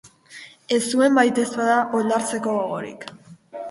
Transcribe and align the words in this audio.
Ez 0.77 0.79
nuen 0.95 1.15
baitezpada 1.21 1.79
oldartzeko 2.01 2.61
gogorik. 2.61 3.11